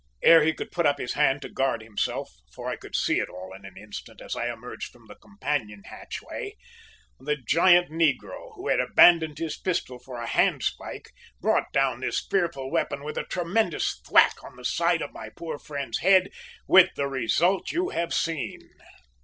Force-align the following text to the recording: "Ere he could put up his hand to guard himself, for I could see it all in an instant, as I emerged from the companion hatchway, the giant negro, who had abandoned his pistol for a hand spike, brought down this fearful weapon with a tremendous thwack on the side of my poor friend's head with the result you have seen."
"Ere 0.23 0.41
he 0.43 0.51
could 0.51 0.71
put 0.71 0.87
up 0.87 0.97
his 0.97 1.13
hand 1.13 1.43
to 1.43 1.47
guard 1.47 1.83
himself, 1.83 2.33
for 2.51 2.67
I 2.67 2.75
could 2.75 2.95
see 2.95 3.19
it 3.19 3.29
all 3.29 3.53
in 3.53 3.65
an 3.65 3.77
instant, 3.77 4.19
as 4.19 4.35
I 4.35 4.51
emerged 4.51 4.91
from 4.91 5.05
the 5.05 5.13
companion 5.13 5.83
hatchway, 5.83 6.55
the 7.19 7.35
giant 7.37 7.91
negro, 7.91 8.55
who 8.55 8.67
had 8.67 8.79
abandoned 8.79 9.37
his 9.37 9.57
pistol 9.59 9.99
for 9.99 10.19
a 10.19 10.25
hand 10.25 10.63
spike, 10.63 11.11
brought 11.39 11.71
down 11.71 11.99
this 11.99 12.19
fearful 12.25 12.71
weapon 12.71 13.03
with 13.03 13.15
a 13.19 13.25
tremendous 13.25 14.01
thwack 14.03 14.43
on 14.43 14.55
the 14.55 14.65
side 14.65 15.03
of 15.03 15.13
my 15.13 15.29
poor 15.29 15.59
friend's 15.59 15.99
head 15.99 16.31
with 16.67 16.89
the 16.95 17.05
result 17.07 17.71
you 17.71 17.89
have 17.89 18.11
seen." 18.11 18.71